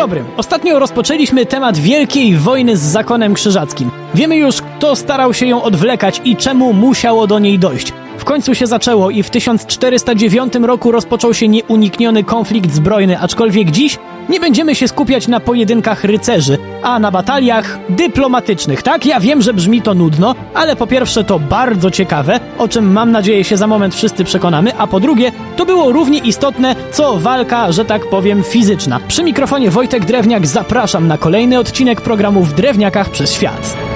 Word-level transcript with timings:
dobry. 0.00 0.24
Ostatnio 0.36 0.78
rozpoczęliśmy 0.78 1.46
temat 1.46 1.78
wielkiej 1.78 2.36
wojny 2.36 2.76
z 2.76 2.80
zakonem 2.80 3.34
krzyżackim. 3.34 3.90
Wiemy 4.14 4.36
już, 4.36 4.62
kto 4.62 4.96
starał 4.96 5.34
się 5.34 5.46
ją 5.46 5.62
odwlekać 5.62 6.20
i 6.24 6.36
czemu 6.36 6.72
musiało 6.72 7.26
do 7.26 7.38
niej 7.38 7.58
dojść. 7.58 7.92
Końcu 8.30 8.54
się 8.54 8.66
zaczęło 8.66 9.10
i 9.10 9.22
w 9.22 9.30
1409 9.30 10.52
roku 10.62 10.92
rozpoczął 10.92 11.34
się 11.34 11.48
nieunikniony 11.48 12.24
konflikt 12.24 12.72
zbrojny, 12.72 13.18
aczkolwiek 13.18 13.70
dziś 13.70 13.98
nie 14.28 14.40
będziemy 14.40 14.74
się 14.74 14.88
skupiać 14.88 15.28
na 15.28 15.40
pojedynkach 15.40 16.04
rycerzy, 16.04 16.58
a 16.82 16.98
na 16.98 17.10
bataliach 17.10 17.78
dyplomatycznych. 17.88 18.82
Tak, 18.82 19.06
ja 19.06 19.20
wiem, 19.20 19.42
że 19.42 19.54
brzmi 19.54 19.82
to 19.82 19.94
nudno, 19.94 20.34
ale 20.54 20.76
po 20.76 20.86
pierwsze 20.86 21.24
to 21.24 21.38
bardzo 21.38 21.90
ciekawe, 21.90 22.40
o 22.58 22.68
czym 22.68 22.92
mam 22.92 23.12
nadzieję 23.12 23.44
się 23.44 23.56
za 23.56 23.66
moment 23.66 23.94
wszyscy 23.94 24.24
przekonamy, 24.24 24.76
a 24.76 24.86
po 24.86 25.00
drugie 25.00 25.32
to 25.56 25.66
było 25.66 25.92
równie 25.92 26.18
istotne, 26.18 26.76
co 26.92 27.18
walka, 27.18 27.72
że 27.72 27.84
tak 27.84 28.08
powiem, 28.08 28.42
fizyczna. 28.42 29.00
Przy 29.08 29.24
mikrofonie 29.24 29.70
Wojtek 29.70 30.04
Drewniak 30.04 30.46
zapraszam 30.46 31.08
na 31.08 31.18
kolejny 31.18 31.58
odcinek 31.58 32.00
programu 32.00 32.42
w 32.42 32.52
Drewniakach 32.52 33.10
przez 33.10 33.32
świat. 33.32 33.89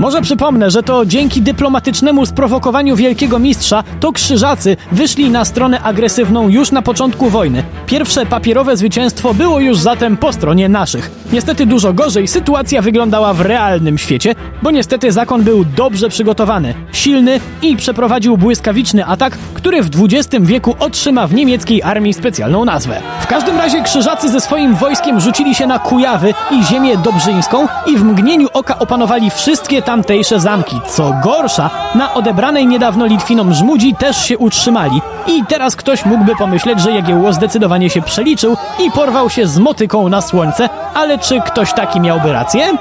Może 0.00 0.22
przypomnę, 0.22 0.70
że 0.70 0.82
to 0.82 1.06
dzięki 1.06 1.42
dyplomatycznemu 1.42 2.26
sprowokowaniu 2.26 2.96
wielkiego 2.96 3.38
mistrza 3.38 3.84
to 4.00 4.12
krzyżacy 4.12 4.76
wyszli 4.92 5.30
na 5.30 5.44
stronę 5.44 5.80
agresywną 5.82 6.48
już 6.48 6.72
na 6.72 6.82
początku 6.82 7.30
wojny. 7.30 7.62
Pierwsze 7.86 8.26
papierowe 8.26 8.76
zwycięstwo 8.76 9.34
było 9.34 9.60
już 9.60 9.78
zatem 9.78 10.16
po 10.16 10.32
stronie 10.32 10.68
naszych. 10.68 11.10
Niestety 11.32 11.66
dużo 11.66 11.92
gorzej 11.92 12.28
sytuacja 12.28 12.82
wyglądała 12.82 13.34
w 13.34 13.40
realnym 13.40 13.98
świecie, 13.98 14.34
bo 14.62 14.70
niestety 14.70 15.12
zakon 15.12 15.42
był 15.42 15.64
dobrze 15.64 16.08
przygotowany, 16.08 16.74
silny 16.92 17.40
i 17.62 17.76
przeprowadził 17.76 18.36
błyskawiczny 18.36 19.06
atak, 19.06 19.38
który 19.54 19.82
w 19.82 19.90
XX 19.98 20.44
wieku 20.46 20.76
otrzyma 20.78 21.26
w 21.26 21.34
niemieckiej 21.34 21.82
armii 21.82 22.14
specjalną 22.14 22.64
nazwę. 22.64 23.00
W 23.20 23.26
każdym 23.26 23.56
razie 23.56 23.82
krzyżacy 23.82 24.28
ze 24.28 24.40
swoim 24.40 24.74
wojskiem 24.74 25.20
rzucili 25.20 25.54
się 25.54 25.66
na 25.66 25.78
Kujawy 25.78 26.34
i 26.50 26.64
ziemię 26.64 26.96
dobrzyńską 26.96 27.68
i 27.86 27.96
w 27.96 28.04
mgnieniu 28.04 28.48
oka 28.52 28.78
opanowali 28.78 29.30
wszystkie 29.30 29.82
tamtejsze 29.90 30.40
zamki. 30.40 30.80
Co 30.88 31.12
gorsza, 31.22 31.70
na 31.94 32.14
odebranej 32.14 32.66
niedawno 32.66 33.06
Litwinom 33.06 33.54
Żmudzi 33.54 33.94
też 33.94 34.24
się 34.24 34.38
utrzymali. 34.38 35.00
I 35.26 35.44
teraz 35.48 35.76
ktoś 35.76 36.04
mógłby 36.04 36.36
pomyśleć, 36.36 36.80
że 36.80 36.92
Jagiełło 36.92 37.32
zdecydowanie 37.32 37.90
się 37.90 38.02
przeliczył 38.02 38.56
i 38.86 38.90
porwał 38.90 39.30
się 39.30 39.46
z 39.46 39.58
motyką 39.58 40.08
na 40.08 40.20
słońce, 40.20 40.68
ale 40.94 41.18
czy 41.18 41.40
ktoś 41.40 41.72
taki 41.72 42.00
miałby 42.00 42.32
rację? 42.32 42.76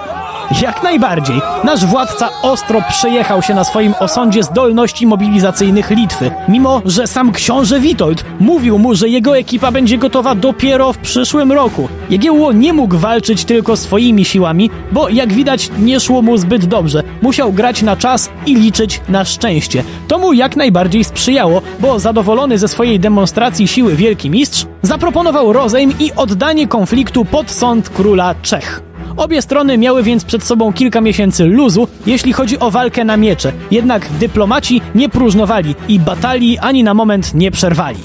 Jak 0.61 0.83
najbardziej. 0.83 1.42
Nasz 1.64 1.86
władca 1.86 2.30
ostro 2.42 2.81
przejechał 2.89 3.42
się 3.42 3.53
na 3.53 3.64
swoim 3.64 3.94
osądzie 4.00 4.44
zdolności 4.44 5.08
mobilizacyjnych 5.08 5.89
Litwy, 5.89 6.31
mimo 6.47 6.81
że 6.86 7.08
sam 7.08 7.31
książę 7.31 7.80
Witold 7.80 8.25
mówił 8.39 8.80
mu, 8.80 8.95
że 8.95 9.09
jego 9.09 9.38
ekipa 9.38 9.72
będzie 9.72 9.97
gotowa 9.97 10.36
dopiero 10.36 10.94
w 10.94 10.97
przyszłym 10.97 11.52
roku. 11.52 11.89
Jagiełło 12.09 12.52
nie 12.52 12.73
mógł 12.73 12.97
walczyć 12.97 13.45
tylko 13.45 13.77
swoimi 13.77 14.25
siłami, 14.25 14.70
bo 14.92 15.09
jak 15.09 15.33
widać 15.33 15.70
nie 15.80 16.00
szło 16.00 16.22
mu 16.22 16.38
zbyt 16.38 16.66
dobrze. 16.66 17.03
Musiał 17.22 17.53
grać 17.53 17.81
na 17.81 17.95
czas 17.95 18.30
i 18.45 18.55
liczyć 18.55 19.02
na 19.09 19.25
szczęście. 19.25 19.83
To 20.08 20.17
mu 20.17 20.33
jak 20.33 20.55
najbardziej 20.55 21.03
sprzyjało, 21.03 21.61
bo 21.80 22.00
zadowolony 22.00 22.58
ze 22.58 22.67
swojej 22.67 23.00
demonstracji 23.00 23.67
siły 23.67 23.95
Wielki 23.95 24.30
Mistrz 24.30 24.66
zaproponował 24.81 25.53
rozejm 25.53 25.94
i 26.00 26.11
oddanie 26.16 26.67
konfliktu 26.67 27.25
pod 27.25 27.52
sąd 27.52 27.89
króla 27.89 28.36
Czech. 28.42 28.88
Obie 29.19 29.41
strony 29.41 29.77
miały 29.77 30.03
więc 30.03 30.25
przed 30.25 30.43
sobą 30.43 30.73
kilka 30.73 31.01
miesięcy 31.01 31.45
luzu, 31.45 31.87
jeśli 32.05 32.33
chodzi 32.33 32.59
o 32.59 32.71
walkę 32.71 33.05
na 33.05 33.17
miecze. 33.17 33.53
Jednak 33.71 34.09
dyplomaci 34.19 34.81
nie 34.95 35.09
próżnowali 35.09 35.75
i 35.87 35.99
batalii 35.99 36.57
ani 36.57 36.83
na 36.83 36.93
moment 36.93 37.33
nie 37.33 37.51
przerwali. 37.51 37.99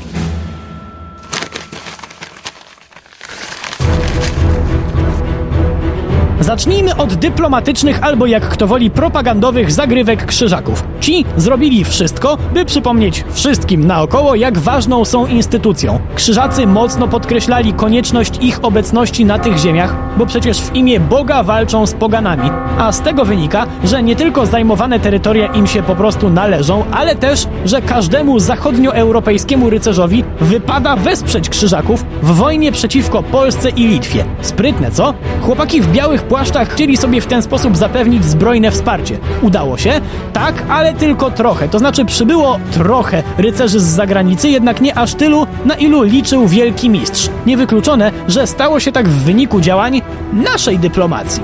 Zacznijmy 6.40 6.96
od 6.96 7.14
dyplomatycznych 7.14 8.02
albo 8.02 8.26
jak 8.26 8.48
kto 8.48 8.66
woli 8.66 8.90
propagandowych 8.90 9.72
zagrywek 9.72 10.26
krzyżaków. 10.26 10.84
Ci 11.04 11.24
zrobili 11.36 11.84
wszystko, 11.84 12.38
by 12.54 12.64
przypomnieć 12.64 13.24
wszystkim 13.32 13.86
naokoło, 13.86 14.34
jak 14.34 14.58
ważną 14.58 15.04
są 15.04 15.26
instytucją. 15.26 15.98
Krzyżacy 16.14 16.66
mocno 16.66 17.08
podkreślali 17.08 17.72
konieczność 17.72 18.32
ich 18.40 18.64
obecności 18.64 19.24
na 19.24 19.38
tych 19.38 19.58
ziemiach, 19.58 19.94
bo 20.16 20.26
przecież 20.26 20.60
w 20.60 20.74
imię 20.74 21.00
Boga 21.00 21.42
walczą 21.42 21.86
z 21.86 21.94
poganami. 21.94 22.50
A 22.78 22.92
z 22.92 23.00
tego 23.00 23.24
wynika, 23.24 23.66
że 23.84 24.02
nie 24.02 24.16
tylko 24.16 24.46
zajmowane 24.46 25.00
terytoria 25.00 25.46
im 25.46 25.66
się 25.66 25.82
po 25.82 25.96
prostu 25.96 26.30
należą, 26.30 26.84
ale 26.92 27.14
też, 27.16 27.46
że 27.64 27.82
każdemu 27.82 28.38
zachodnioeuropejskiemu 28.38 29.70
rycerzowi 29.70 30.24
wypada 30.40 30.96
wesprzeć 30.96 31.48
krzyżaków 31.48 32.04
w 32.22 32.34
wojnie 32.34 32.72
przeciwko 32.72 33.22
Polsce 33.22 33.70
i 33.70 33.86
Litwie. 33.86 34.24
Sprytne, 34.40 34.90
co? 34.90 35.14
Chłopaki 35.42 35.80
w 35.80 35.92
białych 35.92 36.22
płaszczach 36.22 36.68
chcieli 36.68 36.96
sobie 36.96 37.20
w 37.20 37.26
ten 37.26 37.42
sposób 37.42 37.76
zapewnić 37.76 38.24
zbrojne 38.24 38.70
wsparcie. 38.70 39.18
Udało 39.42 39.78
się? 39.78 40.00
Tak, 40.32 40.62
ale 40.68 40.93
tylko 40.94 41.30
trochę. 41.30 41.68
To 41.68 41.78
znaczy 41.78 42.04
przybyło 42.04 42.58
trochę 42.72 43.22
rycerzy 43.38 43.80
z 43.80 43.84
zagranicy, 43.84 44.48
jednak 44.48 44.80
nie 44.80 44.98
aż 44.98 45.14
tylu, 45.14 45.46
na 45.64 45.74
ilu 45.74 46.02
liczył 46.02 46.48
wielki 46.48 46.90
mistrz. 46.90 47.30
Niewykluczone, 47.46 48.12
że 48.28 48.46
stało 48.46 48.80
się 48.80 48.92
tak 48.92 49.08
w 49.08 49.24
wyniku 49.24 49.60
działań 49.60 50.02
naszej 50.32 50.78
dyplomacji. 50.78 51.42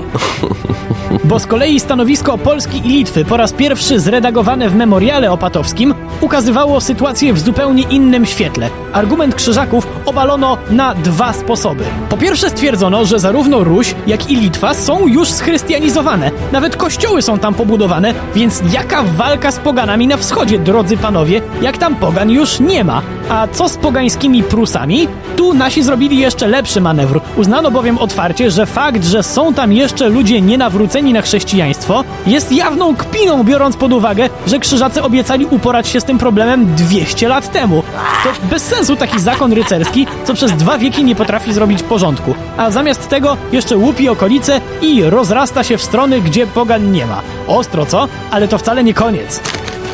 Bo 1.23 1.39
z 1.39 1.47
kolei 1.47 1.79
stanowisko 1.79 2.37
Polski 2.37 2.77
i 2.77 2.89
Litwy 2.89 3.25
po 3.25 3.37
raz 3.37 3.53
pierwszy 3.53 3.99
zredagowane 3.99 4.69
w 4.69 4.75
memoriale 4.75 5.31
opatowskim 5.31 5.93
ukazywało 6.21 6.81
sytuację 6.81 7.33
w 7.33 7.39
zupełnie 7.39 7.83
innym 7.83 8.25
świetle. 8.25 8.69
Argument 8.93 9.35
krzyżaków 9.35 9.87
obalono 10.05 10.57
na 10.69 10.95
dwa 10.95 11.33
sposoby. 11.33 11.83
Po 12.09 12.17
pierwsze 12.17 12.49
stwierdzono, 12.49 13.05
że 13.05 13.19
zarówno 13.19 13.63
Ruś, 13.63 13.95
jak 14.07 14.29
i 14.29 14.35
Litwa 14.35 14.73
są 14.73 15.07
już 15.07 15.29
schrystianizowane. 15.29 16.31
Nawet 16.51 16.75
kościoły 16.75 17.21
są 17.21 17.39
tam 17.39 17.53
pobudowane, 17.53 18.13
więc 18.35 18.61
jaka 18.73 19.03
walka 19.03 19.51
z 19.51 19.59
poganami 19.59 20.07
na 20.07 20.17
wschodzie, 20.17 20.59
drodzy 20.59 20.97
panowie, 20.97 21.41
jak 21.61 21.77
tam 21.77 21.95
pogan 21.95 22.29
już 22.29 22.59
nie 22.59 22.83
ma. 22.83 23.01
A 23.29 23.47
co 23.47 23.69
z 23.69 23.77
pogańskimi 23.77 24.43
Prusami? 24.43 25.07
Tu 25.35 25.53
nasi 25.53 25.83
zrobili 25.83 26.17
jeszcze 26.17 26.47
lepszy 26.47 26.81
manewr. 26.81 27.21
Uznano 27.37 27.71
bowiem 27.71 27.97
otwarcie, 27.97 28.51
że 28.51 28.65
fakt, 28.65 29.05
że 29.05 29.23
są 29.23 29.53
tam 29.53 29.73
jeszcze 29.73 30.09
ludzie 30.09 30.41
nienawróceni 30.41 31.13
na 31.13 31.21
chrześcijaństwo, 31.21 32.03
jest 32.27 32.51
jawną 32.51 32.95
kpiną, 32.95 33.43
biorąc 33.43 33.77
pod 33.77 33.93
uwagę, 33.93 34.29
że 34.47 34.59
krzyżacy 34.59 35.03
obiecali 35.03 35.45
uporać 35.45 35.87
się 35.87 36.01
z 36.01 36.03
tym 36.11 36.17
problemem 36.17 36.75
200 36.75 37.27
lat 37.27 37.51
temu. 37.51 37.83
To 38.23 38.47
bez 38.47 38.63
sensu 38.63 38.95
taki 38.95 39.19
zakon 39.19 39.53
rycerski, 39.53 40.07
co 40.23 40.33
przez 40.33 40.51
dwa 40.51 40.77
wieki 40.77 41.03
nie 41.03 41.15
potrafi 41.15 41.53
zrobić 41.53 41.83
porządku. 41.83 42.35
A 42.57 42.71
zamiast 42.71 43.09
tego 43.09 43.37
jeszcze 43.51 43.77
łupi 43.77 44.09
okolice 44.09 44.61
i 44.81 45.03
rozrasta 45.03 45.63
się 45.63 45.77
w 45.77 45.83
strony, 45.83 46.21
gdzie 46.21 46.47
pogan 46.47 46.91
nie 46.91 47.05
ma. 47.05 47.21
Ostro, 47.47 47.85
co? 47.85 48.07
Ale 48.31 48.47
to 48.47 48.57
wcale 48.57 48.83
nie 48.83 48.93
koniec 48.93 49.41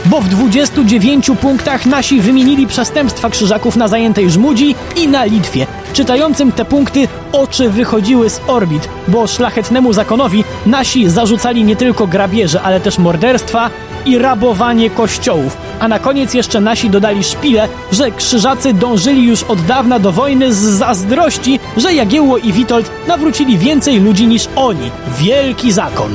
bo 0.05 0.21
w 0.21 0.29
29 0.29 1.31
punktach 1.41 1.85
nasi 1.85 2.21
wymienili 2.21 2.67
przestępstwa 2.67 3.29
krzyżaków 3.29 3.75
na 3.75 3.87
zajętej 3.87 4.29
Żmudzi 4.29 4.75
i 4.95 5.07
na 5.07 5.23
Litwie. 5.23 5.67
Czytającym 5.93 6.51
te 6.51 6.65
punkty 6.65 7.07
oczy 7.31 7.69
wychodziły 7.69 8.29
z 8.29 8.41
orbit, 8.47 8.89
bo 9.07 9.27
szlachetnemu 9.27 9.93
zakonowi 9.93 10.43
nasi 10.65 11.09
zarzucali 11.09 11.63
nie 11.63 11.75
tylko 11.75 12.07
grabieże, 12.07 12.61
ale 12.61 12.79
też 12.79 12.97
morderstwa 12.97 13.69
i 14.05 14.17
rabowanie 14.17 14.89
kościołów. 14.89 15.57
A 15.79 15.87
na 15.87 15.99
koniec 15.99 16.33
jeszcze 16.33 16.61
nasi 16.61 16.89
dodali 16.89 17.23
szpile, 17.23 17.67
że 17.91 18.11
krzyżacy 18.11 18.73
dążyli 18.73 19.27
już 19.27 19.43
od 19.43 19.61
dawna 19.61 19.99
do 19.99 20.11
wojny 20.11 20.53
z 20.53 20.57
zazdrości, 20.57 21.59
że 21.77 21.93
Jagiełło 21.93 22.37
i 22.37 22.53
Witold 22.53 22.91
nawrócili 23.07 23.57
więcej 23.57 23.99
ludzi 23.99 24.27
niż 24.27 24.47
oni. 24.55 24.91
Wielki 25.19 25.71
zakon. 25.71 26.11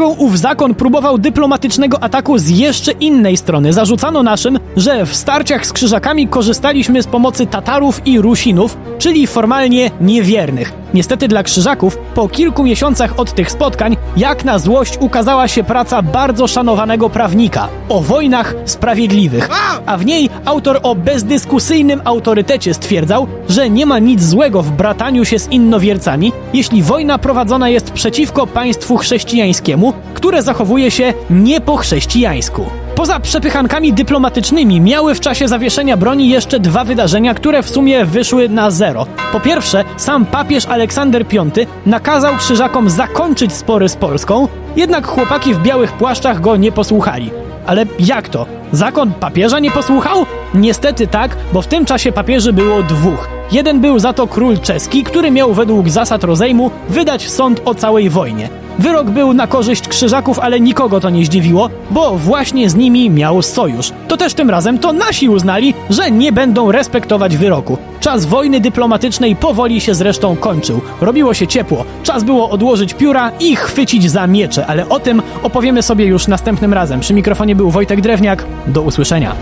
Drogą 0.00 0.16
ów 0.18 0.38
zakon 0.38 0.74
próbował 0.74 1.18
dyplomatycznego 1.18 2.02
ataku 2.02 2.38
z 2.38 2.48
jeszcze 2.48 2.92
innej 2.92 3.36
strony. 3.36 3.72
Zarzucano 3.72 4.22
naszym, 4.22 4.58
że 4.76 5.06
w 5.06 5.16
starciach 5.16 5.66
z 5.66 5.72
krzyżakami 5.72 6.28
korzystaliśmy 6.28 7.02
z 7.02 7.06
pomocy 7.06 7.46
Tatarów 7.46 8.06
i 8.06 8.20
Rusinów, 8.20 8.76
czyli 8.98 9.26
formalnie 9.26 9.90
niewiernych. 10.00 10.72
Niestety 10.94 11.28
dla 11.28 11.42
krzyżaków, 11.42 11.98
po 12.14 12.28
kilku 12.28 12.62
miesiącach 12.62 13.14
od 13.16 13.32
tych 13.32 13.50
spotkań, 13.50 13.96
jak 14.16 14.44
na 14.44 14.58
złość 14.58 14.98
ukazała 15.00 15.48
się 15.48 15.64
praca 15.64 16.02
bardzo 16.02 16.46
szanowanego 16.46 17.10
prawnika 17.10 17.68
o 17.88 18.00
wojnach 18.00 18.54
sprawiedliwych. 18.64 19.48
A 19.86 19.96
w 19.96 20.06
niej 20.06 20.30
autor 20.44 20.80
o 20.82 20.94
bezdyskusyjnym 20.94 22.02
autorytecie 22.04 22.74
stwierdzał, 22.74 23.26
że 23.48 23.70
nie 23.70 23.86
ma 23.86 23.98
nic 23.98 24.22
złego 24.22 24.62
w 24.62 24.70
brataniu 24.70 25.24
się 25.24 25.38
z 25.38 25.48
innowiercami, 25.48 26.32
jeśli 26.52 26.82
wojna 26.82 27.18
prowadzona 27.18 27.68
jest 27.68 27.90
przeciwko 27.90 28.46
państwu 28.46 28.96
chrześcijańskiemu, 28.96 29.92
które 30.14 30.42
zachowuje 30.42 30.90
się 30.90 31.14
nie 31.30 31.60
po 31.60 31.76
chrześcijańsku. 31.76 32.79
Poza 33.00 33.20
przepychankami 33.20 33.92
dyplomatycznymi 33.92 34.80
miały 34.80 35.14
w 35.14 35.20
czasie 35.20 35.48
zawieszenia 35.48 35.96
broni 35.96 36.28
jeszcze 36.28 36.60
dwa 36.60 36.84
wydarzenia, 36.84 37.34
które 37.34 37.62
w 37.62 37.70
sumie 37.70 38.04
wyszły 38.04 38.48
na 38.48 38.70
zero. 38.70 39.06
Po 39.32 39.40
pierwsze, 39.40 39.84
sam 39.96 40.26
papież 40.26 40.66
Aleksander 40.66 41.26
V 41.26 41.50
nakazał 41.86 42.36
krzyżakom 42.36 42.90
zakończyć 42.90 43.52
spory 43.52 43.88
z 43.88 43.96
Polską, 43.96 44.48
jednak 44.76 45.06
chłopaki 45.06 45.54
w 45.54 45.62
białych 45.62 45.92
płaszczach 45.92 46.40
go 46.40 46.56
nie 46.56 46.72
posłuchali. 46.72 47.30
Ale 47.66 47.86
jak 47.98 48.28
to? 48.28 48.46
Zakon 48.72 49.12
papieża 49.12 49.58
nie 49.58 49.70
posłuchał? 49.70 50.26
Niestety 50.54 51.06
tak, 51.06 51.36
bo 51.52 51.62
w 51.62 51.66
tym 51.66 51.84
czasie 51.84 52.12
papieży 52.12 52.52
było 52.52 52.82
dwóch. 52.82 53.39
Jeden 53.52 53.80
był 53.80 53.98
za 53.98 54.12
to 54.12 54.26
król 54.26 54.58
czeski, 54.58 55.04
który 55.04 55.30
miał 55.30 55.54
według 55.54 55.88
zasad 55.88 56.24
rozejmu 56.24 56.70
wydać 56.88 57.30
sąd 57.30 57.62
o 57.64 57.74
całej 57.74 58.10
wojnie. 58.10 58.48
Wyrok 58.78 59.10
był 59.10 59.32
na 59.32 59.46
korzyść 59.46 59.88
krzyżaków, 59.88 60.38
ale 60.38 60.60
nikogo 60.60 61.00
to 61.00 61.10
nie 61.10 61.24
zdziwiło, 61.24 61.70
bo 61.90 62.16
właśnie 62.16 62.70
z 62.70 62.74
nimi 62.74 63.10
miał 63.10 63.42
sojusz. 63.42 63.92
To 64.08 64.16
też 64.16 64.34
tym 64.34 64.50
razem 64.50 64.78
to 64.78 64.92
nasi 64.92 65.28
uznali, 65.28 65.74
że 65.90 66.10
nie 66.10 66.32
będą 66.32 66.72
respektować 66.72 67.36
wyroku. 67.36 67.78
Czas 68.00 68.24
wojny 68.24 68.60
dyplomatycznej 68.60 69.36
powoli 69.36 69.80
się 69.80 69.94
zresztą 69.94 70.36
kończył. 70.36 70.80
Robiło 71.00 71.34
się 71.34 71.46
ciepło. 71.46 71.84
Czas 72.02 72.24
było 72.24 72.50
odłożyć 72.50 72.94
pióra 72.94 73.32
i 73.40 73.56
chwycić 73.56 74.10
za 74.10 74.26
miecze, 74.26 74.66
ale 74.66 74.88
o 74.88 75.00
tym 75.00 75.22
opowiemy 75.42 75.82
sobie 75.82 76.04
już 76.04 76.28
następnym 76.28 76.74
razem. 76.74 77.00
Przy 77.00 77.14
mikrofonie 77.14 77.56
był 77.56 77.70
Wojtek 77.70 78.00
Drewniak. 78.00 78.46
Do 78.66 78.82
usłyszenia. 78.82 79.34